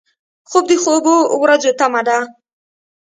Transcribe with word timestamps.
خوب 0.49 0.63
د 0.69 0.73
خوبو 0.83 1.15
ورځو 1.43 1.71
تمه 1.79 2.01
ده 2.07 2.17